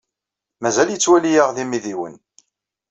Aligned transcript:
Mazal 0.61 0.89
yettwali-aɣ 0.91 1.49
d 1.55 1.57
imidiwen. 1.63 2.15